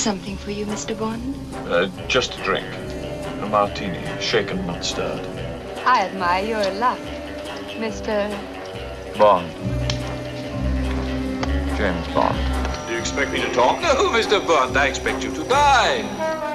[0.00, 0.98] something for you, Mr.
[0.98, 1.34] Bond?
[1.68, 2.66] Uh, just a drink.
[3.42, 5.20] A martini, shaken, not stirred.
[5.84, 6.98] I admire your luck,
[7.76, 8.30] Mr.
[9.18, 9.50] Bond.
[11.76, 12.86] James Bond.
[12.86, 13.80] Do you expect me to talk?
[13.82, 14.44] No, Mr.
[14.46, 16.49] Bond, I expect you to die.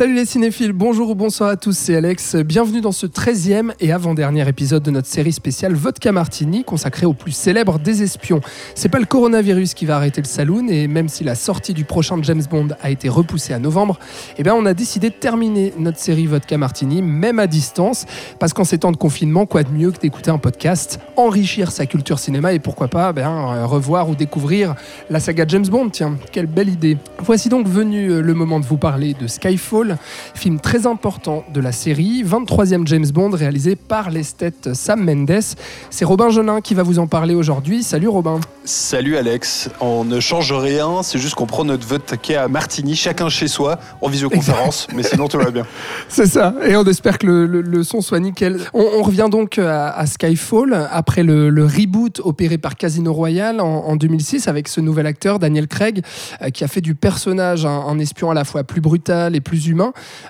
[0.00, 2.34] Salut les cinéphiles, bonjour ou bonsoir à tous, c'est Alex.
[2.36, 7.12] Bienvenue dans ce 13e et avant-dernier épisode de notre série spéciale Vodka Martini consacrée au
[7.12, 8.40] plus célèbre des espions.
[8.74, 11.84] C'est pas le coronavirus qui va arrêter le saloon et même si la sortie du
[11.84, 13.98] prochain James Bond a été repoussée à novembre,
[14.38, 18.06] eh bien on a décidé de terminer notre série Vodka Martini même à distance
[18.38, 21.84] parce qu'en ces temps de confinement, quoi de mieux que d'écouter un podcast, enrichir sa
[21.84, 24.76] culture cinéma et pourquoi pas ben, revoir ou découvrir
[25.10, 25.90] la saga James Bond.
[25.90, 26.96] Tiens, quelle belle idée.
[27.18, 29.89] Voici donc venu euh, le moment de vous parler de Skyfall
[30.34, 35.40] film très important de la série, 23e James Bond réalisé par l'esthète Sam Mendes.
[35.90, 37.82] C'est Robin Jonin qui va vous en parler aujourd'hui.
[37.82, 38.40] Salut Robin.
[38.64, 39.70] Salut Alex.
[39.80, 43.78] On ne change rien, c'est juste qu'on prend notre vodka à Martini, chacun chez soi,
[44.00, 45.66] en visioconférence, mais sinon tout va bien.
[46.08, 48.58] C'est ça, et on espère que le, son soit nickel.
[48.74, 54.68] On, revient donc à, Skyfall, après le, reboot opéré par Casino Royale en, 2006 avec
[54.68, 56.02] ce nouvel acteur, Daniel Craig,
[56.42, 59.40] euh, qui a fait du personnage un, un espion à la fois plus brutal et
[59.40, 59.58] plus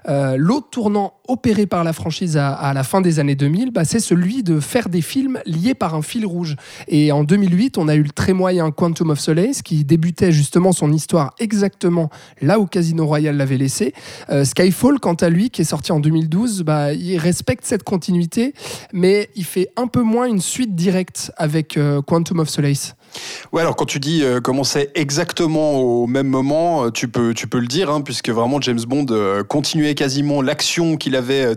[0.08, 4.00] Euh, l'autre tournant opéré par la franchise à, la fin des années 2000, bah, c'est
[4.00, 6.56] celui de faire des films liés par un fil rouge.
[6.88, 10.72] Et en 2008, on a eu le très moyen Quantum of Solace qui débutait justement
[10.72, 13.94] son histoire exactement là où Casino Royale l'avait laissé.
[14.30, 18.55] Euh, Skyfall, quant à lui, qui est sorti en 2012, bah, il respecte cette continuité,
[18.92, 22.94] mais il fait un peu moins une suite directe avec euh, Quantum of Solace.
[23.53, 27.48] Ouais, alors quand tu dis euh, commençait exactement au même moment, euh, tu peux, tu
[27.48, 31.55] peux le dire, hein, puisque vraiment James Bond euh, continuait quasiment l'action qu'il avait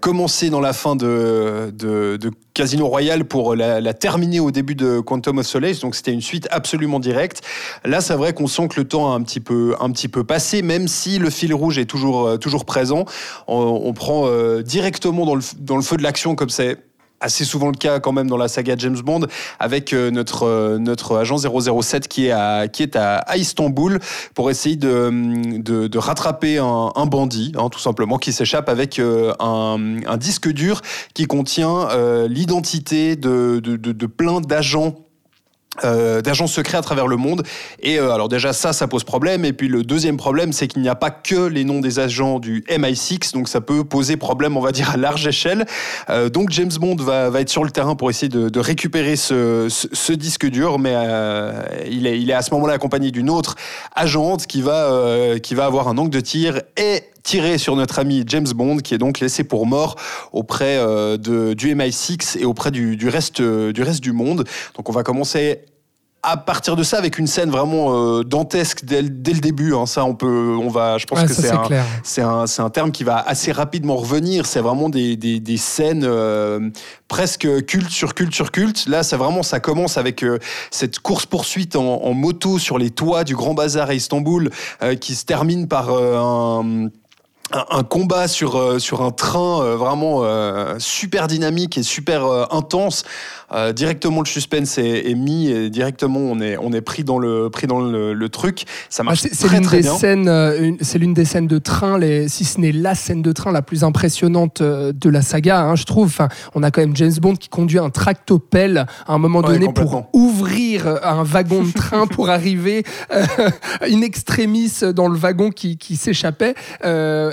[0.00, 5.38] commencé dans la fin de, de, Casino Royale pour la, terminer au début de Quantum
[5.38, 7.42] of Solace, donc c'était une suite absolument directe.
[7.84, 10.24] Là, c'est vrai qu'on sent que le temps a un petit peu, un petit peu
[10.24, 13.04] passé, même si le fil rouge est toujours, toujours présent.
[13.46, 14.30] On, prend
[14.60, 16.78] directement dans le, dans le feu de l'action comme c'est
[17.26, 19.26] assez souvent le cas quand même dans la saga James Bond
[19.58, 23.98] avec euh, notre euh, notre agent 007 qui est à qui est à, Istanbul
[24.34, 29.98] pour essayer de, de, rattraper un, bandit hein, tout simplement qui s'échappe avec euh, un,
[30.06, 30.80] un, disque dur
[31.12, 31.88] qui contient
[32.28, 35.05] l'identité de, de, de plein d'agents
[35.84, 37.42] euh, d'agents secrets à travers le monde.
[37.82, 39.44] Et euh, alors déjà ça, ça pose problème.
[39.44, 42.38] Et puis le deuxième problème, c'est qu'il n'y a pas que les noms des agents
[42.38, 45.66] du MI6, donc ça peut poser problème, on va dire, à large échelle.
[46.10, 49.68] Euh, donc James Bond va, va, être sur le terrain pour essayer de, récupérer ce,
[49.68, 50.94] ce, disque dur, mais
[51.88, 53.54] il, est, il est à ce moment-là accompagné d'une autre
[53.94, 58.22] agente qui va, qui va avoir un angle de tir et tirer sur notre ami
[58.26, 59.96] James Bond, qui est donc laissé pour mort
[60.32, 64.44] auprès euh, de, du MI6 et auprès du, du, reste, du reste du monde.
[64.76, 65.64] Donc on va commencer
[66.22, 69.86] à partir de ça, avec une scène vraiment euh, dantesque dès, dès, le début, hein,
[69.86, 71.68] ça on peut, on va, je pense que c'est un,
[72.02, 74.46] c'est un, un, terme qui va assez rapidement revenir.
[74.46, 76.70] C'est vraiment des, des, des scènes euh,
[77.06, 78.86] presque culte sur culte sur culte.
[78.88, 80.24] Là, ça vraiment, ça commence avec
[80.70, 84.50] cette course poursuite en, en, moto sur les toits du Grand Bazar à Istanbul,
[85.00, 86.88] qui se termine par un
[87.52, 93.04] un, combat sur, euh, sur un train euh, vraiment euh, super dynamique et super intense.
[93.74, 97.66] Directement le suspense est, mis et directement on est, on est pris dans le, pris
[97.66, 98.64] dans le, truc.
[98.90, 99.96] Ça marche ah, très, très bien.
[100.80, 103.62] C'est l'une des scènes de train, les, si ce n'est la scène de train la
[103.62, 106.06] plus impressionnante de la saga, hein, je trouve.
[106.06, 109.72] Enfin, on a quand même James Bond qui conduit un tractopelle à un moment donné
[109.72, 112.84] pour ouvrir un wagon de train pour arriver
[113.82, 116.54] in extremis dans le wagon qui, qui s'échappait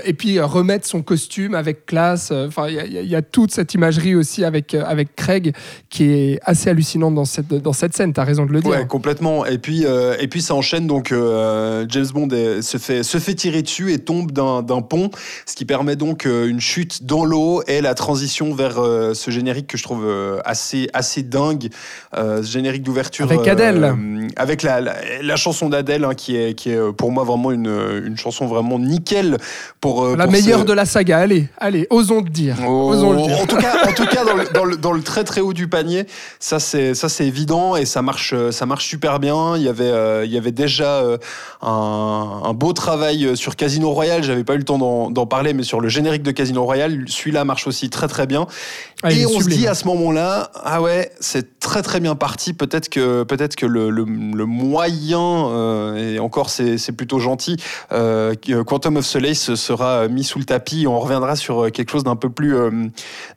[0.06, 2.30] et puis euh, remettre son costume avec classe.
[2.32, 5.56] Euh, enfin, il y, a toute cette imagerie aussi avec, euh, avec Craig
[5.90, 8.14] qui est assez hallucinante dans cette, dans cette scène.
[8.14, 8.72] Tu as raison de le dire.
[8.72, 9.46] Ouais, complètement.
[9.46, 10.88] Et puis, et puis ça enchaîne.
[10.88, 12.30] Donc, James Bond
[12.62, 15.10] se, fait, se fait tirer dessus et tombe d'un pont,
[15.46, 19.78] ce qui permet donc une chute dans l'eau et la transition vers ce générique que
[19.78, 20.08] je trouve
[20.46, 21.70] assez, assez dingue.
[22.16, 23.32] ce générique d'ouverture.
[23.32, 23.96] Avec Adèle.
[24.36, 27.72] avec la, la, chanson d'Adèle, hein, qui, est, qui est pour moi vraiment une,
[28.06, 29.38] une chanson vraiment nickel
[29.80, 31.20] pour euh, la meilleure de la saga.
[31.20, 32.58] Allez, allez, osons le dire.
[32.66, 33.40] Oh, osons le dire.
[33.42, 35.93] En tout cas, en tout cas dans, le, dans, le, très très haut du panier,
[36.40, 39.58] ça c'est ça c'est évident et ça marche ça marche super bien.
[39.58, 41.18] Il y avait euh, il y avait déjà euh,
[41.62, 44.24] un, un, beau travail sur Casino Royale.
[44.24, 44.78] J'avais pas eu le temps
[45.10, 48.48] d'en parler, mais sur le générique de Casino Royale, celui-là marche aussi très très bien.
[49.04, 52.54] Ah, et on se dit à ce moment-là, ah ouais, c'est très très bien parti.
[52.54, 57.58] Peut-être que peut-être que le, le, moyen et encore c'est plutôt gentil.
[57.90, 60.86] Quantum of Solace sera mis sous le tapis.
[60.88, 62.72] On reviendra sur euh, quelque chose d'un peu plus, euh,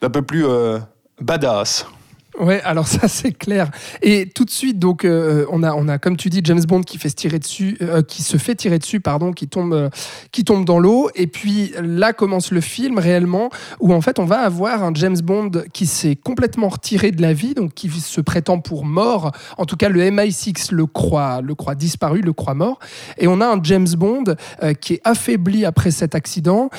[0.01, 0.79] d'un peu plus euh,
[1.21, 1.87] Badass.
[2.39, 3.71] Ouais, alors ça c'est clair.
[4.03, 6.83] Et tout de suite, donc euh, on a, on a, comme tu dis, James Bond
[6.83, 9.89] qui fait se tirer dessus, euh, qui se fait tirer dessus, pardon, qui tombe, euh,
[10.33, 11.09] qui tombe dans l'eau.
[11.15, 13.51] Et puis là commence le film réellement,
[13.81, 17.33] où en fait on va avoir un James Bond qui s'est complètement retiré de la
[17.33, 19.33] vie, donc qui se prétend pour mort.
[19.57, 22.79] En tout cas, le MI6 le croit, le croit disparu, le croit mort.
[23.19, 24.25] Et on a un James Bond
[24.81, 26.71] qui est affaibli après cet accident,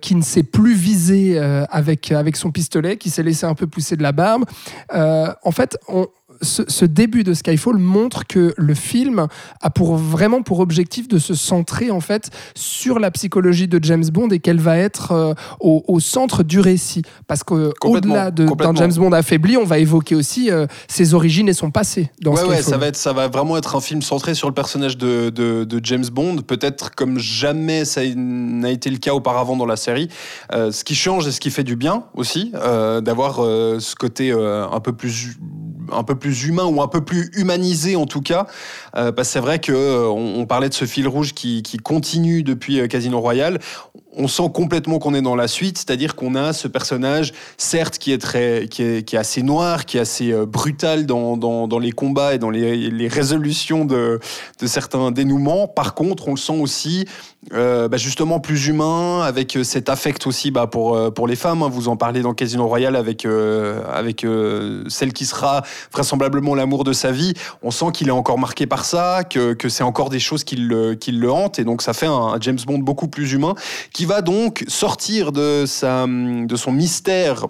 [0.00, 1.38] qui ne s'est plus visé
[1.70, 4.44] avec avec son pistolet, qui s'est laissé un peu pousser de la barbe.
[4.96, 6.08] Euh, en fait, on,
[6.42, 9.26] ce, début de Skyfall montre que le film
[9.60, 14.04] a pour vraiment pour objectif de se centrer en fait sur la psychologie de James
[14.04, 17.02] Bond et qu'elle va être euh, au, centre du récit.
[17.26, 21.70] Parce qu'au-delà d'un James Bond affaibli, on va évoquer aussi euh, ses origines et son
[21.70, 22.10] passé.
[22.20, 24.54] Dans ouais, ouais, ça va être, ça va vraiment être un film centré sur le
[24.54, 29.66] personnage de, de, James Bond, peut-être comme jamais ça n'a été le cas auparavant dans
[29.66, 30.08] la série.
[30.52, 34.80] Euh, ce qui change et ce qui fait du bien aussi, d'avoir ce côté un
[34.80, 35.36] peu plus
[35.92, 38.46] un peu plus humain ou un peu plus humanisé en tout cas.
[38.96, 42.42] Euh, parce que c'est vrai que euh, on, parlait de ce fil rouge qui, continue
[42.42, 43.58] depuis euh, Casino Royale
[44.16, 48.12] on sent complètement qu'on est dans la suite, c'est-à-dire qu'on a ce personnage, certes, qui
[48.12, 51.68] est, très, qui est, qui est assez noir, qui est assez euh, brutal dans, dans,
[51.68, 54.18] dans, les combats et dans les, résolutions de,
[54.64, 55.68] certains dénouements.
[55.68, 57.04] Par contre, on le sent aussi
[57.52, 61.62] euh, bah justement plus humain, avec euh, cet affect aussi bah, pour, pour les femmes.
[61.62, 61.68] Hein.
[61.68, 64.26] Vous en parlez dans Casino Royale avec, avec
[64.88, 67.34] celle qui sera vraisemblablement l'amour de sa vie.
[67.62, 70.56] On sent qu'il est encore marqué par ça, que, que c'est encore des choses qui
[70.56, 73.54] le, qui le hantent, et donc ça fait un, un James Bond beaucoup plus humain,
[73.92, 77.46] qui va donc sortir de, sa, de son mystère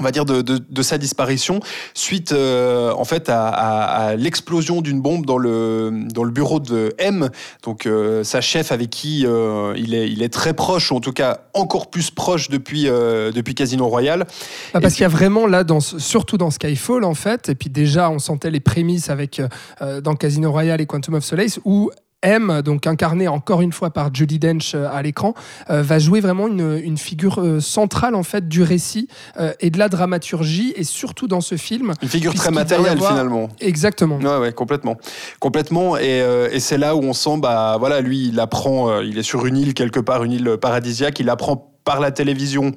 [0.00, 1.60] on va dire de, de, sa disparition
[1.94, 7.28] suite euh, en fait à, l'explosion d'une bombe dans le dans le bureau de M.
[7.64, 11.00] Donc euh, sa chef avec qui euh, il est il est très proche ou en
[11.00, 14.26] tout cas encore plus proche depuis depuis Casino Royale.
[14.72, 17.68] Bah, parce qu'il y a vraiment là dans surtout dans Skyfall en fait et puis
[17.68, 19.42] déjà on sentait les prémices avec
[20.02, 21.90] dans Casino Royale et Quantum of Solace où
[22.22, 25.34] M, donc incarné encore une fois par Judy Dench euh, à l'écran,
[25.70, 29.08] euh, va jouer vraiment une, figure euh, centrale en fait du récit
[29.60, 31.94] et de la dramaturgie et surtout dans ce film.
[32.02, 33.48] Une figure très matérielle finalement.
[33.60, 34.18] Exactement.
[34.18, 34.96] Ouais, ouais, complètement,
[35.38, 35.96] complètement.
[35.96, 36.18] Et,
[36.52, 39.56] et c'est là où on sent, bah voilà, lui, il apprend, il est sur une
[39.56, 42.72] île quelque part, une île paradisiaque, il apprend par la télévision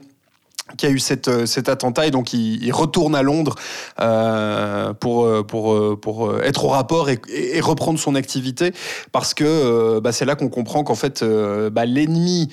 [0.78, 3.56] qui a eu cette, euh, cet attentat et donc il, retourne à Londres
[4.00, 7.20] euh, pour, euh, pour, pour être au rapport et,
[7.62, 8.74] reprendre son activité
[9.12, 11.24] parce que bah, c'est là qu'on comprend qu'en fait
[11.72, 12.50] bah, l'ennemi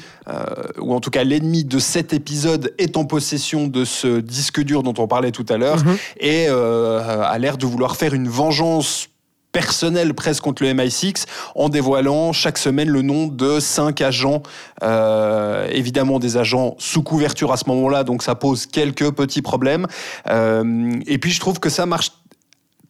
[0.78, 4.82] ou en tout cas l'ennemi de cet épisode est en possession de ce disque dur
[4.82, 5.96] dont on parlait tout à l'heure mm-hmm.
[6.20, 9.09] et a l'air de vouloir faire une vengeance
[9.52, 14.42] personnel presque contre le MI6 en dévoilant chaque semaine le nom de cinq agents,
[14.82, 19.86] euh, évidemment des agents sous couverture à ce moment-là, donc ça pose quelques petits problèmes.
[20.28, 22.12] Euh, et puis je trouve que ça marche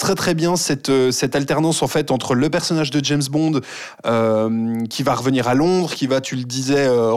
[0.00, 3.60] très très bien cette, euh, cette alternance en fait entre le personnage de James Bond
[4.06, 7.14] euh, qui va revenir à Londres, qui va, tu le disais, euh,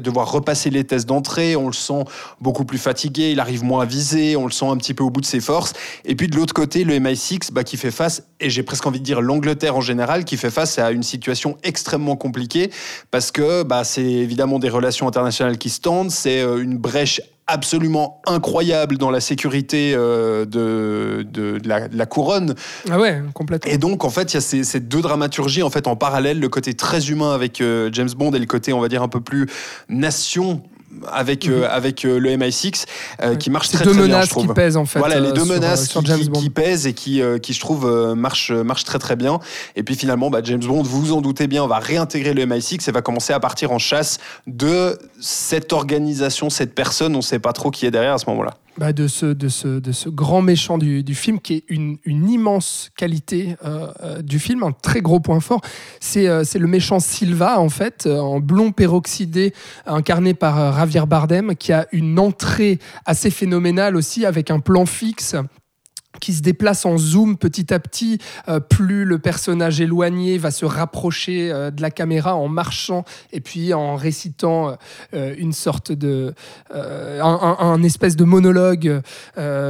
[0.00, 1.54] devoir repasser les tests d'entrée.
[1.54, 2.04] On le sent
[2.40, 5.10] beaucoup plus fatigué, il arrive moins à viser, on le sent un petit peu au
[5.10, 5.74] bout de ses forces.
[6.04, 8.98] Et puis de l'autre côté, le MI6 bah, qui fait face, et j'ai presque envie
[8.98, 12.72] de dire l'Angleterre en général, qui fait face à une situation extrêmement compliquée
[13.12, 18.22] parce que bah, c'est évidemment des relations internationales qui se tendent, c'est une brèche absolument
[18.26, 22.54] incroyable dans la sécurité euh, de, de, la, couronne.
[22.90, 23.70] Ah ouais, complètement.
[23.70, 26.48] Et donc, en fait, il y a ces, deux dramaturgies en fait en parallèle, le
[26.48, 29.20] côté très humain avec euh, James Bond et le côté, on va dire, un peu
[29.20, 29.46] plus
[29.88, 30.62] nation
[31.12, 31.68] avec, euh, mhm.
[31.70, 32.84] avec euh, le MI6
[33.22, 34.46] euh, qui marche très, deux très bien, je trouve.
[34.46, 34.98] qui pèsent en fait.
[34.98, 38.98] Voilà, les deux menaces qui, qui, pèsent et qui, qui je trouve, marchent, marchent très
[38.98, 39.40] très bien.
[39.76, 42.88] Et puis finalement, bah, James Bond, vous vous en doutez bien, va réintégrer le MI6
[42.88, 47.38] et va commencer à partir en chasse de cette organisation, cette personne, on ne sait
[47.38, 48.54] pas trop qui est derrière à ce moment-là.
[48.76, 51.98] Bah, de, ce, de, ce, de ce grand méchant du, du film qui est une,
[52.04, 55.60] une immense qualité euh, euh, du film, un très gros point fort.
[56.00, 59.54] C'est euh, le méchant Silva, en fait, en blond peroxydé,
[59.86, 65.36] incarné par Javier Bardem, qui a une entrée assez phénoménale aussi, avec un plan fixe
[66.20, 68.18] qui se déplace en zoom petit à petit.
[68.48, 73.40] Euh, plus le personnage éloigné va se rapprocher euh, de la caméra en marchant et
[73.40, 74.76] puis en récitant
[75.14, 76.34] euh, une sorte de
[76.72, 79.00] un, espèce de monologue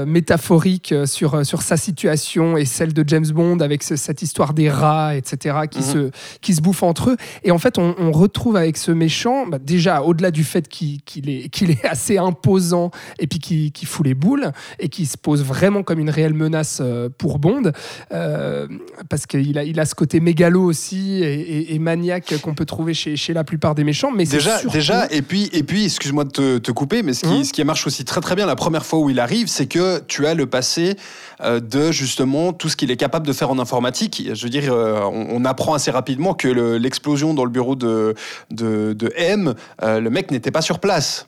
[0.06, 5.14] métaphorique sur sur sa situation et celle de James Bond avec cette histoire des rats,
[5.16, 5.56] etc.
[5.70, 5.84] qui mhm.
[5.84, 6.10] se
[6.40, 7.16] qui se bouffent entre eux.
[7.42, 11.48] Et en fait, on, retrouve avec ce méchant bah, déjà au-delà du fait qu'il est
[11.48, 15.42] qu'il est assez imposant et puis qui, qui fout les boules et qui se pose
[15.42, 17.72] vraiment comme une réelle réelle menace euh, pour Bond,
[18.12, 18.66] euh,
[19.08, 22.64] parce qu'il a, il a ce côté mégalo aussi et, et- et maniaque qu'on peut
[22.66, 24.10] trouver chez, chez la plupart des méchants.
[24.14, 27.22] Mais Déjà, surtout- déjà, et puis, et puis, excuse-moi de te, te couper, mais ce
[27.22, 27.44] qui, Hum.
[27.44, 30.00] ce qui marche aussi très très bien la première fois où il arrive, c'est que
[30.06, 30.96] tu as le passé
[31.40, 34.28] euh, de justement tout ce qu'il est capable de faire en informatique.
[34.34, 38.14] Je veux dire, on, on apprend assez rapidement que le- l'explosion dans le bureau de,
[38.50, 41.26] de, de M, euh, le mec n'était pas sur place.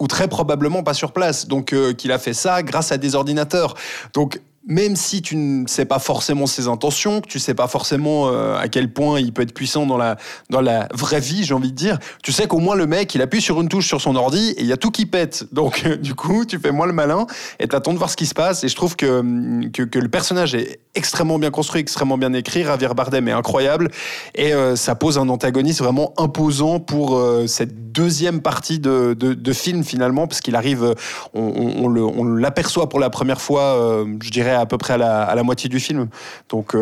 [0.00, 1.48] Ou très probablement pas sur place.
[1.48, 3.74] Donc, euh, qu'il a fait ça grâce à des ordinateurs.
[4.14, 8.28] Donc, même si tu ne sais pas forcément ses intentions, que tu sais pas forcément
[8.28, 10.16] euh, à quel point il peut être puissant dans la,
[10.50, 13.22] dans la vraie vie, j'ai envie de dire, tu sais qu'au moins le mec, il
[13.22, 15.46] appuie sur une touche sur son ordi et il y a tout qui pète.
[15.52, 17.26] Donc, du coup, tu fais moins le malin
[17.58, 18.62] et t'attends de voir ce qui se passe.
[18.62, 22.64] Et je trouve que, que, que le personnage est extrêmement bien construit, extrêmement bien écrit.
[22.64, 23.88] Javier Bardem est incroyable
[24.34, 29.52] et euh, ça pose un antagoniste vraiment imposant pour euh, cette deuxième partie de, de,
[29.52, 30.94] film finalement, parce qu'il arrive, euh,
[31.34, 35.42] on, l'aperçoit pour la première fois, je dirais à peu près à la, à la
[35.42, 36.08] moitié du film.
[36.48, 36.76] Donc,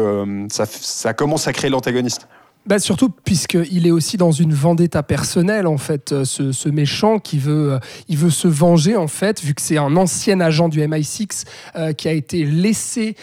[0.51, 2.27] ça, ça commence à créer l'antagoniste.
[2.67, 7.21] Bah surtout puisqu'il est aussi dans une vendetta personnelle en fait, euh, ce, ce méchant
[7.21, 10.69] qui veut, euh, il veut se venger en fait, vu que c'est un ancien agent
[10.69, 11.45] du MI6
[11.77, 13.15] euh, qui a été laissé,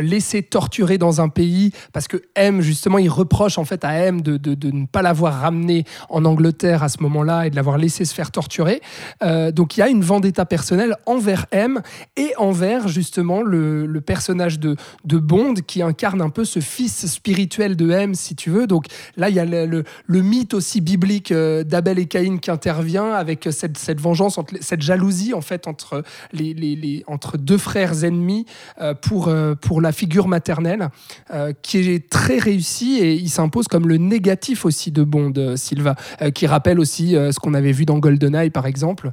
[0.00, 4.20] laissé torturer dans un pays parce que M justement il reproche en fait à M
[4.20, 7.78] de, de- de ne pas l'avoir ramené en Angleterre à ce moment-là et de l'avoir
[7.78, 8.80] laissé se faire torturer.
[9.22, 11.80] Euh, donc il y a une vendetta personnelle envers M
[12.16, 17.06] et envers justement le, le personnage de, de Bond qui incarne un peu ce fils
[17.06, 18.66] spirituel de M, si tu veux.
[18.66, 18.86] Donc
[19.16, 23.12] là, il y a le, le- mythe aussi biblique euh, d'Abel et Caïn qui intervient
[23.12, 28.44] avec cette, cette vengeance, cette jalousie en fait entre, les, les- entre deux frères ennemis
[28.80, 30.88] euh, pour, euh, pour la figure maternelle,
[31.32, 35.56] euh, qui est très réussi et il s'impose comme le négatif aussi de Bond, euh,
[35.56, 39.10] Silva, euh, qui rappelle aussi ce qu'on avait vu dans GoldenEye par exemple.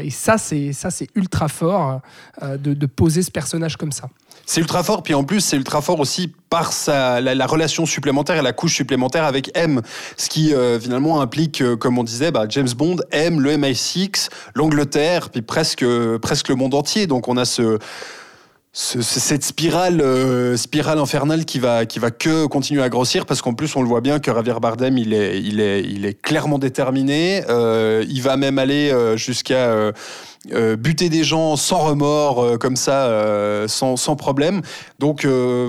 [0.00, 2.00] Et ça, c'est ça, c'est ultra fort
[2.42, 4.08] de, poser ce personnage comme ça.
[4.46, 7.86] C'est ultra fort, puis en plus, c'est ultra fort aussi par sa, la, la relation
[7.86, 9.80] supplémentaire et la couche supplémentaire avec M.
[10.16, 15.42] Ce qui finalement implique, comme on disait, bah, James Bond, M, le MI6, l'Angleterre, puis
[15.42, 15.84] presque,
[16.20, 17.06] presque le monde entier.
[17.06, 17.78] Donc on a ce.
[18.76, 23.24] Ce- ce- cette spirale, euh, spirale infernale qui va, qui va que continuer à grossir
[23.24, 26.04] parce qu'en plus on le voit bien que Javier Bardem il est, il est, il
[26.04, 27.42] est clairement déterminé.
[27.48, 29.92] Euh, il va même aller euh, jusqu'à
[30.52, 34.60] euh, buter des gens sans remords, euh, comme ça, euh, sans, sans problème.
[34.98, 35.26] Donc,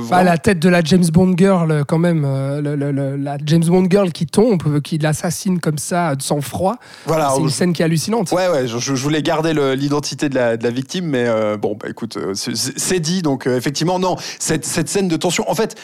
[0.10, 2.24] Bah, la tête de la James Bond girl, quand même,
[2.62, 6.76] le- le- le- la James Bond girl qui tombe, qui l'assassine comme ça, de sang-froid.
[7.06, 7.32] voilà.
[7.36, 8.32] c'est une scène qui est hallucinante.
[8.32, 11.26] Ouais, ouais, je, je voulais garder l'identité de la, de la victime, mais
[11.58, 15.76] bon, bah écoute, c'est- dit, donc effectivement, non, cette, cette scène de tension, en fait,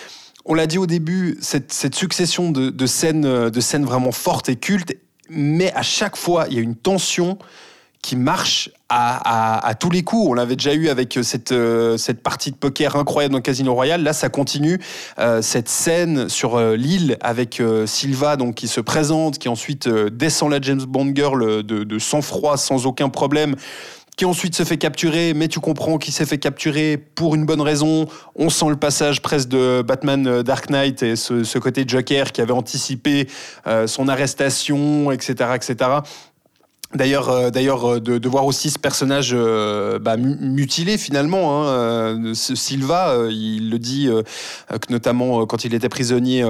[0.45, 4.49] on l'a dit au début, cette, cette succession de, de scènes, de scènes vraiment fortes
[4.49, 4.93] et cultes,
[5.29, 7.37] mais à chaque fois, il y a une tension
[8.01, 10.29] qui marche à, tous les coups.
[10.29, 13.73] On l'avait déjà eu avec euh, cette, euh, cette partie de poker incroyable dans Casino
[13.73, 14.03] Royale.
[14.03, 14.79] Là, ça continue.
[15.17, 20.59] Euh, cette scène sur l'île avec Silva donc, qui se présente, qui ensuite descend la
[20.61, 23.55] James Bond Girl de, de sang-froid, sans aucun problème
[24.17, 27.61] qui ensuite se fait capturer, mais tu comprends qu'il s'est fait capturer pour une bonne
[27.61, 28.07] raison.
[28.35, 32.51] On sent le passage presque de Batman Dark Knight et ce, côté Joker qui avait
[32.51, 33.27] anticipé
[33.87, 36.01] son arrestation, etc., etc.
[36.93, 41.63] D'ailleurs, euh, d'ailleurs, euh, de, voir aussi ce personnage euh, bah, mu- mutilé finalement.
[41.65, 44.09] Hein, Silva, il le dit
[44.69, 46.45] que notamment quand il était prisonnier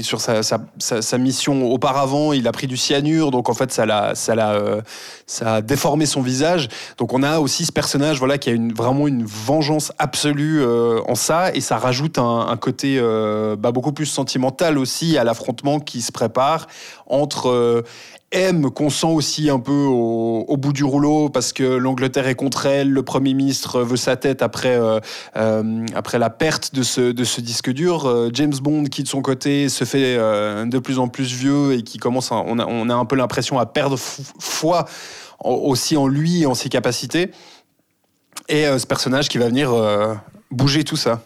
[0.00, 5.62] sur sa, mission auparavant, il a pris du cyanure, donc en fait ça ça a
[5.62, 6.68] déformé son visage.
[6.98, 11.52] Donc on a aussi ce personnage, voilà, qui a vraiment une vengeance absolue en ça,
[11.54, 13.00] et ça rajoute un, côté
[13.58, 16.66] bah, beaucoup plus sentimental aussi à l'affrontement qui se prépare
[17.06, 17.84] entre
[18.32, 22.66] M qu'on sent aussi un peu au, bout du rouleau parce que l'Angleterre est contre
[22.66, 25.00] elle, le Premier ministre veut sa tête après, euh,
[25.36, 28.06] euh, après la perte de ce, de ce disque dur.
[28.06, 31.82] Euh, James Bond qui de son côté se fait de plus en plus vieux et
[31.82, 34.86] qui commence, on, a, on a un peu l'impression à perdre foi
[35.40, 37.30] aussi en lui et en ses capacités.
[38.48, 39.72] Et ce personnage qui va venir
[40.50, 41.22] bouger tout ça.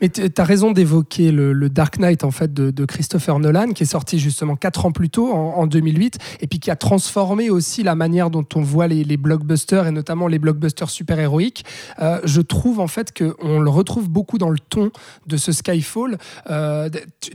[0.00, 3.86] Mais tu as raison d'évoquer le, Dark Knight en fait de, Christopher Nolan qui est
[3.86, 7.82] sorti justement quatre ans plus tôt en, en 2008 et puis qui a transformé aussi
[7.82, 11.64] la manière dont on voit les, blockbusters et notamment les blockbusters super héroïques.
[12.00, 14.90] Euh, je trouve en fait que on le retrouve beaucoup dans le ton
[15.26, 16.18] de ce Skyfall.
[16.50, 16.88] Euh,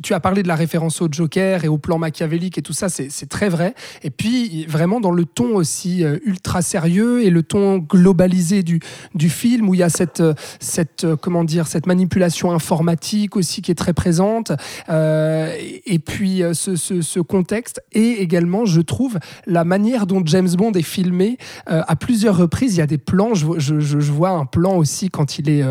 [0.04, 2.90] tu, as parlé de la référence au Joker et au plan machiavélique et tout ça,
[2.90, 3.74] c'est très vrai.
[4.04, 8.80] Et puis vraiment dans le ton aussi euh, ultra sérieux et le ton globalisé du,
[9.30, 10.24] film où il y a cette,
[11.22, 14.52] comment dire cette manipulation informatique aussi qui est très présente.
[14.90, 15.54] Euh,
[15.86, 20.72] et puis euh, ce, ce- contexte et également, je trouve, la manière dont James Bond
[20.72, 21.38] est filmé
[21.70, 22.76] euh, à plusieurs reprises.
[22.76, 23.34] Il y a des plans.
[23.34, 25.64] Je, je- je- vois un plan aussi quand il est,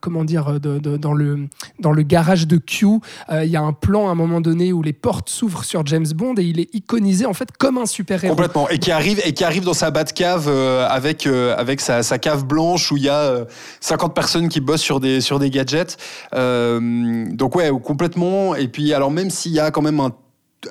[0.00, 1.48] comment dire, dans le
[1.80, 2.86] dans le garage de Q.
[3.32, 6.06] il y a un plan à un moment donné où les portes s'ouvrent sur James
[6.14, 8.34] Bond et il est iconisé en fait comme un super héros.
[8.34, 8.68] Complètement.
[8.68, 12.44] Et qui arrive, et qui arrive dans sa Batcave euh, avec, avec sa, sa cave
[12.44, 13.44] blanche où il y a euh,
[13.80, 15.93] 50 personnes qui bossent sur des, sur des gadgets.
[16.34, 18.54] Euh, donc, ouais, complètement.
[18.54, 20.12] Et puis, alors, même s'il y a quand même un,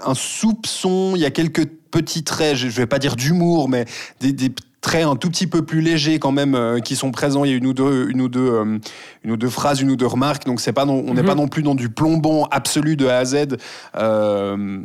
[0.05, 3.85] un soupçon, il y a quelques petits traits, je je vais pas dire d'humour, mais
[4.19, 4.51] des, des
[4.81, 7.45] traits un tout petit peu plus légers quand même euh, qui sont présents.
[7.45, 8.77] Il y a une ou deux, une ou deux, euh,
[9.23, 10.45] une ou deux phrases, une ou deux remarques.
[10.45, 11.27] Donc, c'est pas non- on n'est Mhm.
[11.27, 13.57] pas non plus dans du plombant absolu de A à Z.
[13.95, 14.79] Euh,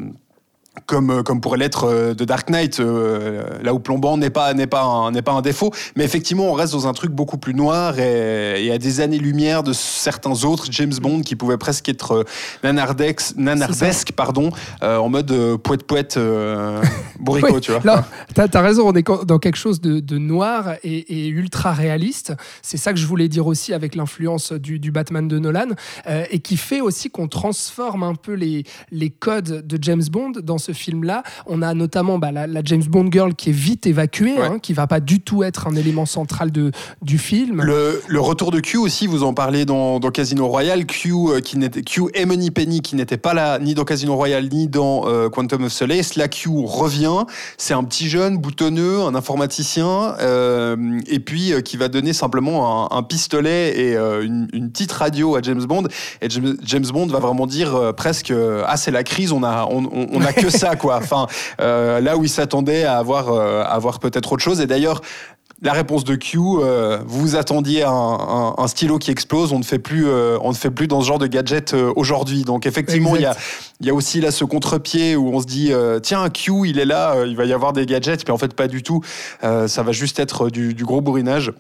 [0.87, 4.55] comme, euh, comme pourrait l'être euh, de Dark Knight, euh, là où plombant n'est pas,
[4.55, 5.73] n'est, pas un, n'est pas un défaut.
[5.97, 9.63] Mais effectivement, on reste dans un truc beaucoup plus noir et, et à des années-lumière
[9.63, 12.25] de certains autres James Bond qui pouvaient presque être euh,
[12.63, 14.51] nanardex, nanardesques, pardon,
[14.83, 16.83] euh, en mode euh, poète-poète euh,
[17.21, 17.81] bourricot, Oui, tu vois.
[17.85, 18.05] Là,
[18.35, 22.35] t'as as raison, on est dans quelque chose de, de noir et, et ultra réaliste.
[22.63, 25.69] C'est ça que je voulais dire aussi avec l'influence du, du Batman de Nolan
[26.07, 30.33] euh, et qui fait aussi qu'on transforme un peu les, les codes de James Bond
[30.43, 31.23] dans ce film-là.
[31.47, 34.45] On a notamment bah, la, la James Bond girl qui est vite évacuée, Ouais.
[34.45, 36.71] hein, qui va pas du tout être un élément central de,
[37.03, 37.63] du film.
[37.63, 40.87] Le, le retour de Q aussi, vous en parlez dans, dans Casino Royale.
[40.87, 44.15] Q, euh, qui n'était, Q et Money Penny qui n'était pas là ni dans Casino
[44.17, 46.17] Royale ni dans euh, Quantum of Solace.
[46.17, 47.25] Là, Q revient.
[47.57, 52.97] C'est un petit jeune boutonneux, un informaticien, euh, et puis qui va donner simplement un,
[52.99, 55.85] un pistolet et une, une petite radio à James Bond.
[56.21, 58.33] Et James, James Bond va vraiment dire presque
[58.67, 60.97] Ah, c'est la crise, on a, on, on- on a que ça, quoi.
[60.97, 61.27] Enfin,
[61.61, 64.61] euh, là où il s'attendait à avoir, euh, à avoir peut-être autre chose.
[64.61, 65.01] Et d'ailleurs,
[65.61, 69.65] la réponse de Q, euh, vous attendiez un, un- un stylo qui explose, on ne
[69.65, 72.43] fait plus, euh, on ne fait plus dans ce genre de gadget euh, aujourd'hui.
[72.45, 73.37] Donc effectivement, il y a,
[73.81, 77.35] y aussi là ce contre-pied où on se dit, tiens, Q, il est là, il
[77.37, 79.03] va y avoir des gadgets, mais en fait pas du tout.
[79.43, 81.53] Ça va juste être du, du gros bourrinage.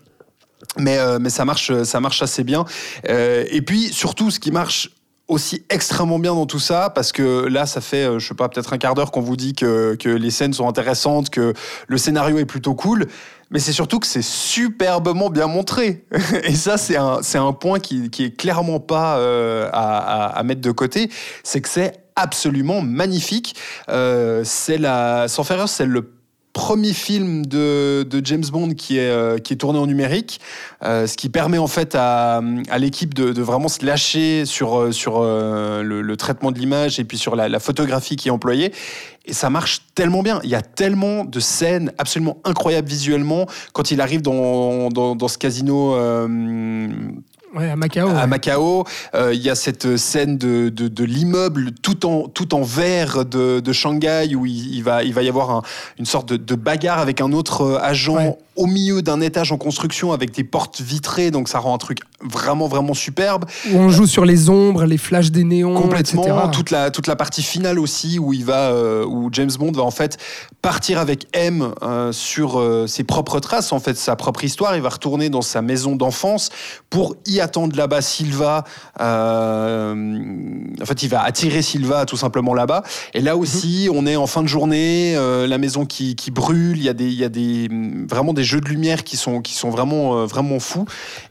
[0.76, 2.64] Mais, mais ça marche, ça marche assez bien.
[3.08, 4.90] Et puis surtout, ce qui marche
[5.28, 8.48] aussi extrêmement bien dans tout ça parce que là ça fait euh, je sais pas
[8.48, 11.52] peut-être un quart d'heure qu'on vous dit que, que les scènes sont intéressantes que
[11.86, 13.06] le scénario est plutôt cool
[13.50, 16.04] mais c'est surtout que c'est superbement bien montré.
[16.44, 20.60] Et ça c'est un, c'est un point qui, qui est clairement pas euh, à, mettre
[20.60, 21.10] de côté
[21.44, 23.54] c'est que c'est absolument magnifique.
[23.90, 26.17] Euh, c'est la sans faire c'est le
[26.58, 30.40] premier film de, James Bond qui est, euh, qui est tourné en numérique,
[30.82, 32.40] euh, ce qui permet en fait à,
[32.78, 37.36] l'équipe de, vraiment se lâcher sur, euh, sur le, traitement de l'image et puis sur
[37.36, 38.72] la, photographie qui est employée.
[39.24, 40.40] Et ça marche tellement bien.
[40.42, 43.46] Il y a tellement de scènes absolument incroyables visuellement.
[43.72, 45.94] Quand il arrive dans, dans, ce casino
[47.54, 48.08] Ouais, à Macao.
[48.08, 48.26] à ouais.
[48.26, 48.84] Macao,
[49.14, 53.24] euh, il y a cette scène de, de, de l'immeuble tout en, tout en verre
[53.24, 55.62] de, de Shanghai où il, il va, il va y avoir un-
[55.98, 58.36] une sorte de, de bagarre avec un autre euh, agent Ouais.
[58.58, 62.00] Au milieu d'un étage en construction avec des portes vitrées, donc ça rend un truc
[62.20, 63.44] vraiment, vraiment superbe.
[63.70, 66.38] Où on joue sur les ombres, les flashs des néons, Complètement, etc.
[66.52, 69.84] toute la, toute la partie finale aussi où il va, euh, où James Bond va
[69.84, 70.18] en fait
[70.60, 74.74] partir avec M euh, sur euh, ses propres traces, en fait sa propre histoire.
[74.74, 76.50] Il va retourner dans sa maison d'enfance
[76.90, 78.64] pour y attendre là-bas Silva.
[78.98, 79.94] en
[80.84, 82.82] fait, il va attirer Silva tout simplement là-bas.
[83.14, 86.76] Et là aussi, on est en fin de journée, la maison qui, qui brûle.
[86.76, 87.68] Il y a des, il y a des
[88.10, 90.86] vraiment des jeux de lumière qui sont, qui sont vraiment, euh, vraiment fous.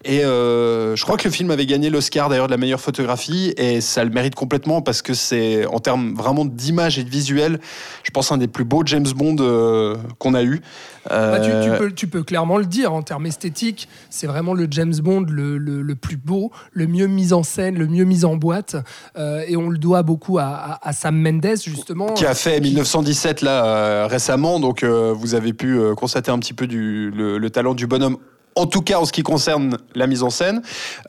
[0.06, 3.54] Et euh, je crois que le film avait gagné l'Oscar d'ailleurs de la meilleure photographie
[3.58, 7.60] et ça le mérite complètement parce que c'est en termes vraiment d'image et de visuel,
[8.04, 10.62] je pense un des plus beaux James Bond euh, qu'on a eu.
[11.10, 14.68] Bah, tu, tu peux, tu peux clairement le dire en termes esthétiques, c'est vraiment le
[14.70, 18.26] James Bond le, le- le plus beau, le mieux mis en scène, le mieux mis
[18.26, 18.76] en boîte,
[19.18, 22.08] euh, et on le doit beaucoup à, à- à Sam Mendes justement.
[22.14, 26.54] qui a fait 1917 là euh, récemment, donc euh, vous avez pu constater un petit
[26.54, 28.18] peu du, le, le talent du bonhomme.
[28.56, 30.62] En tout cas, en ce qui concerne la mise en scène,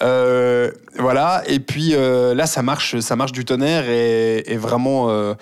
[0.03, 1.43] Euh, voilà.
[1.47, 5.33] Et puis euh, là, ça marche, ça marche du tonnerre et, vraiment, euh,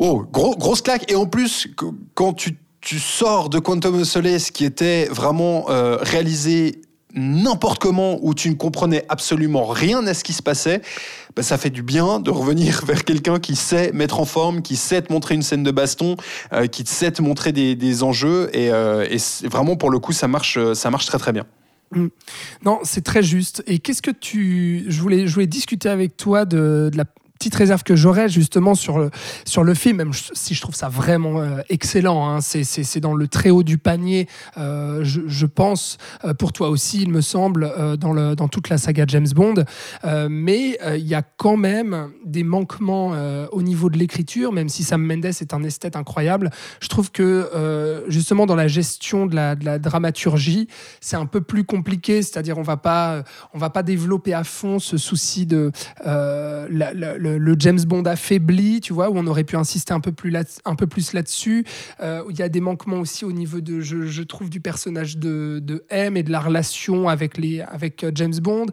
[0.00, 1.10] oh, gros, grosse claque.
[1.10, 5.66] Et en plus, qu- quand tu, tu sors de Quantum of Solace, qui était vraiment
[6.00, 6.80] réalisé
[7.16, 10.82] n'importe comment, où tu ne comprenais absolument rien à ce qui se passait,
[11.34, 14.76] bah, ça fait du bien de revenir vers quelqu'un qui sait mettre en forme, qui
[14.76, 16.16] sait te montrer une scène de baston,
[16.52, 18.50] euh, qui sait te montrer des, des enjeux.
[18.52, 21.46] Et, euh, et vraiment, pour le coup, ça marche, euh, ça marche très très bien.
[22.64, 23.62] Non, c'est très juste.
[23.66, 24.84] Et qu'est-ce que tu.
[24.88, 27.04] Je voulais, je voulais discuter avec toi de, de la
[27.36, 29.10] petite réserve que j'aurais justement sur le,
[29.44, 33.28] sur le film, même si je trouve ça vraiment euh, excellent, hein, c'est dans le
[33.28, 38.12] très haut du panier, euh, je, pense, euh, pour toi aussi, il me semble, dans,
[38.12, 39.64] le, dans toute la saga James Bond.
[40.28, 43.12] mais il y a quand même des manquements
[43.52, 46.50] au niveau de l'écriture, même si Sam Mendes est un esthète incroyable.
[46.80, 50.68] Je trouve que justement dans la gestion de la, de la dramaturgie,
[51.00, 52.64] c'est un peu plus compliqué, c'est-à-dire on
[53.54, 55.70] on va pas développer à fond ce souci de
[57.38, 60.44] le, James Bond affaibli, tu vois, où on aurait pu insister un peu plus, là,
[60.64, 61.64] un peu plus là-dessus.
[62.00, 65.84] Euh, il y a des manquements aussi au niveau de, je, trouve, du personnage de,
[65.90, 68.66] M et de la relation avec, les, avec euh, James Bond.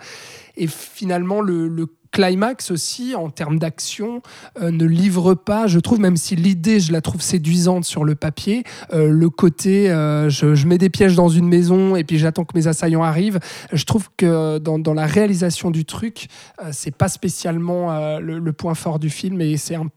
[0.56, 4.22] Et finalement, le, le climax aussi, en termes d'action,
[4.62, 8.16] euh, ne livre pas, je trouve, même si l'idée, je la trouve séduisante sur le
[8.16, 12.46] papier, euh, le côté, euh, je, mets des pièges dans une maison et puis j'attends
[12.46, 13.40] que mes assaillants arrivent,
[13.74, 16.28] je trouve que dans, la réalisation du truc,
[16.72, 19.88] c'est pas spécialement le, point fort du film et c'est un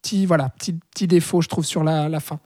[0.00, 2.40] petit, voilà, petit, petit défaut, je trouve, sur la fin.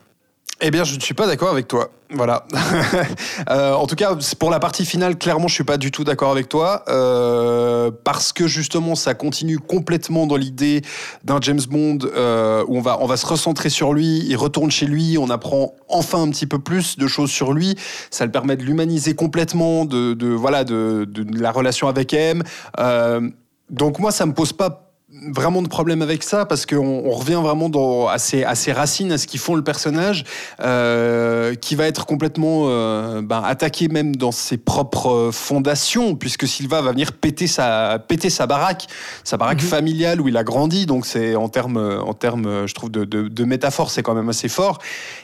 [0.60, 1.90] Eh bien, je ne suis pas d'accord avec toi.
[2.14, 2.46] Voilà.
[3.50, 6.30] euh, en tout cas, pour la partie finale, clairement, je suis pas du tout d'accord
[6.30, 10.82] avec toi, euh, parce que justement, ça continue complètement dans l'idée
[11.24, 14.70] d'un James Bond euh, où on va on va se recentrer sur lui, il retourne
[14.70, 17.74] chez lui, on apprend enfin un petit peu plus de choses sur lui.
[18.10, 22.42] Ça le permet de l'humaniser complètement, de, voilà de, la relation avec M.
[23.70, 24.91] Donc moi, ça me pose pas
[25.30, 29.18] vraiment de problème avec ça parce qu'on on revient vraiment dans, à, ses, racines, à
[29.18, 30.24] ce qui font le personnage,
[30.60, 36.80] euh, qui va être complètement euh, ben, attaqué même dans ses propres fondations, puisque Silva
[36.80, 38.86] va venir péter sa, péter sa baraque,
[39.24, 39.68] sa baraque mhm.
[39.68, 40.86] familiale où il a grandi.
[40.86, 44.48] Donc c'est en termes, en termes, je trouve, de, de, métaphore, c'est quand même assez
[44.48, 44.78] fort.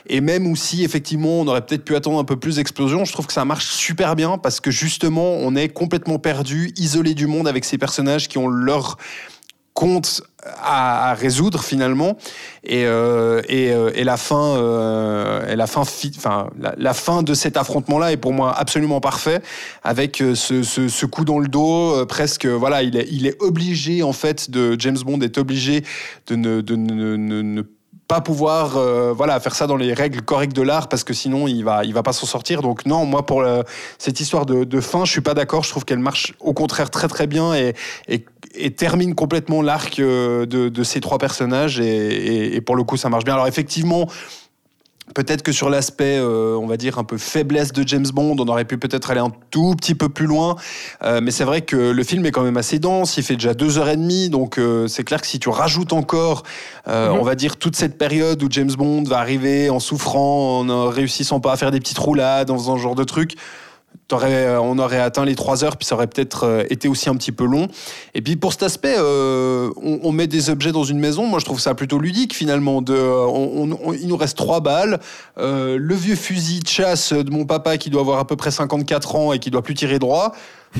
[0.07, 3.27] Et même aussi, effectivement, on aurait peut-être pu attendre un peu plus d'explosion, je trouve
[3.27, 7.47] que ça marche super bien parce que justement, on est complètement perdu, isolé du monde
[7.47, 8.97] avec ces personnages qui ont leur
[9.79, 10.23] compte
[10.61, 12.17] à, résoudre finalement.
[12.65, 15.81] Et, euh, euh, et, la fin euh, la fin
[16.17, 19.41] enfin la, fin de cet affrontement là est pour moi absolument parfait
[19.83, 24.51] avec ce, coup dans le dos presque voilà il est, il est obligé en fait
[24.51, 25.85] de James Bond est obligé
[26.27, 27.63] de ne, de ne,
[28.09, 28.71] pas pouvoir
[29.13, 31.93] voilà faire ça dans les règles correctes de l'art parce que sinon il va il
[31.93, 32.61] va pas s'en sortir.
[32.61, 33.45] Donc non moi pour
[33.97, 35.63] cette histoire de, de, fin je suis pas d'accord.
[35.63, 37.75] Je trouve qu'elle marche au contraire très très bien et,
[38.07, 42.83] et, et termine complètement l'arc euh, de, de, ces trois personnages et, et, pour le
[42.83, 44.07] coup ça marche bien alors effectivement
[45.15, 48.47] Peut-être que sur l'aspect, euh, on va dire, un peu faiblesse de James Bond, on
[48.47, 50.55] aurait pu peut-être aller un tout petit peu plus loin.
[51.03, 53.53] Euh, mais c'est vrai que le film est quand même assez dense, il fait déjà
[53.53, 56.43] deux heures et demie, donc euh, c'est clair que si tu rajoutes encore,
[56.87, 56.93] mhm.
[56.93, 60.73] on va dire, toute cette période où James Bond va arriver en souffrant, en ne
[60.73, 63.35] réussissant pas à faire des petites roulades, en faisant ce genre de trucs,
[64.13, 67.15] euh, on aurait atteint les 3 heures, puis ça aurait peut-être euh, été aussi un
[67.15, 67.67] petit peu long.
[68.13, 71.25] Et puis pour cet aspect, euh, on, met des objets dans une maison.
[71.25, 72.81] Moi, je trouve ça plutôt ludique finalement.
[72.81, 72.95] De,
[74.01, 74.99] il nous reste trois balles.
[75.37, 79.15] le vieux fusil de chasse de mon papa qui doit avoir à peu près 54
[79.15, 80.33] ans et qui doit plus tirer droit.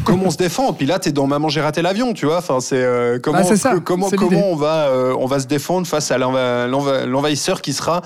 [0.04, 0.72] Comment on se défend?
[0.74, 2.38] Puis là, t'es dans Maman, j'ai raté l'avion, tu vois.
[2.38, 2.86] Enfin, c'est
[3.24, 8.02] comment, bah, comment, comment on va, on va se défendre face à l'envahisseur qui sera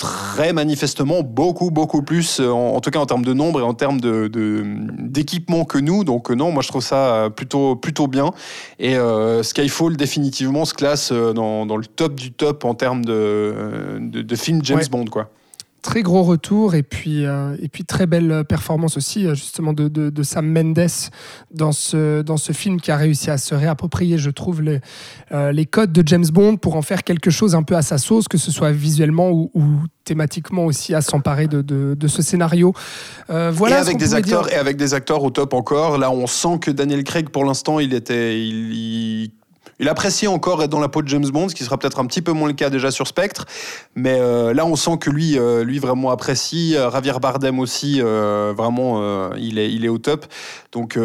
[0.00, 3.74] très manifestement beaucoup, beaucoup plus, euh, en, tout cas en termes de nombre et en
[3.74, 6.04] termes d'équipement de, que nous.
[6.04, 8.30] Donc euh, non, moi je trouve ça euh, plutôt, plutôt bien.
[8.78, 8.96] Et
[9.42, 14.60] Skyfall définitivement se classe dans, dans, le top du top en termes de, de, film
[14.64, 15.04] James Bond.
[15.06, 15.30] quoi
[15.82, 19.88] très gros retour et puis, euh, et puis très belle performance aussi euh, justement de,
[19.88, 20.90] de, Sam Mendes
[21.52, 24.80] dans ce, dans ce film qui a réussi à se réapproprier, je trouve, les,
[25.32, 27.98] euh, les codes de James Bond pour en faire quelque chose un peu à sa
[27.98, 29.50] sauce, que ce soit visuellement ou,
[30.04, 32.72] thématiquement aussi à s'emparer de, de, ce scénario.
[33.28, 35.98] voilà et avec des acteurs et avec des acteurs au top encore.
[35.98, 39.30] Là, on sent que Daniel Craig, pour l'instant, il était, il il
[39.88, 42.22] apprécie encore être dans la peau de James Bond, ce qui sera peut-être un petit
[42.22, 43.46] peu moins le cas déjà sur Spectre.
[43.94, 46.76] Mais euh, là, on sent que lui, euh, lui vraiment apprécie.
[46.76, 50.26] Euh, Javier Bardem aussi, vraiment, il, est, il est au top.
[50.72, 50.98] Donc,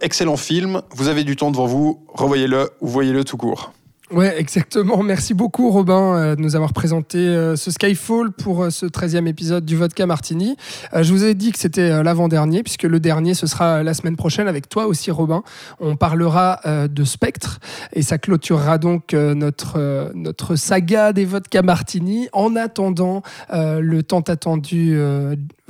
[0.00, 0.82] excellent film.
[0.94, 2.00] Vous avez du temps devant vous.
[2.08, 3.72] Revoyez-le ou voyez-le tout court.
[4.12, 5.02] Ouais, exactement.
[5.02, 9.26] Merci beaucoup, Robin, euh, de nous avoir présenté euh, ce Skyfall pour euh, ce 13e
[9.26, 10.56] épisode du Vodka Martini.
[10.94, 14.46] je vous ai dit que c'était l'avant-dernier, puisque le dernier, ce sera la semaine prochaine
[14.46, 15.42] avec toi aussi, Robin.
[15.80, 17.58] On parlera de Spectre
[17.92, 24.98] et ça clôturera donc notre, notre saga des Vodka Martini en attendant le tant attendu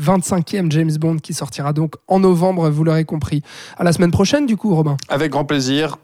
[0.00, 3.42] 25e James Bond qui sortira donc en novembre, vous l'aurez compris.
[3.76, 4.96] À la semaine prochaine, du coup, Robin.
[5.08, 5.98] Avec grand plaisir.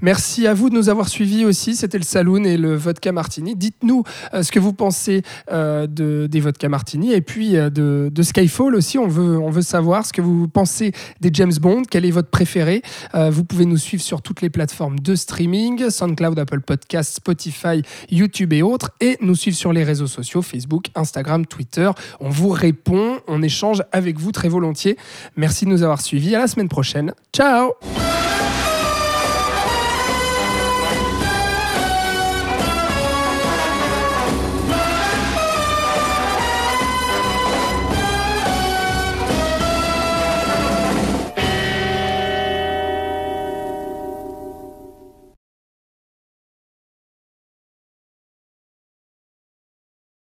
[0.00, 1.76] Merci à vous de nous avoir suivis aussi.
[1.76, 3.54] C'était le Saloon et le Vodka Martini.
[3.56, 4.04] Dites-nous
[4.34, 8.74] euh, ce que vous pensez euh, de, des Vodka Martini et puis euh, de, Skyfall
[8.74, 8.98] aussi.
[8.98, 11.82] On veut, on veut savoir ce que vous pensez des James Bond.
[11.90, 12.82] Quel est votre préféré?
[13.14, 18.52] Vous pouvez nous suivre sur toutes les plateformes de streaming SoundCloud, Apple Podcasts, Spotify, YouTube
[18.52, 18.90] et autres.
[19.00, 21.90] Et nous suivre sur les réseaux sociaux Facebook, Instagram, Twitter.
[22.20, 24.96] On vous répond, on échange avec vous très volontiers.
[25.36, 26.34] Merci de nous avoir suivis.
[26.34, 27.12] À la semaine prochaine.
[27.32, 27.72] Ciao